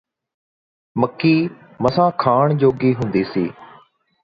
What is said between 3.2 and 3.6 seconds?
ਸੀ